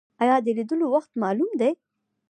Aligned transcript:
ایا 0.21 0.35
د 0.45 0.47
لیدلو 0.57 0.85
وخت 0.95 1.11
معلوم 1.23 1.51
دی؟ 1.59 1.71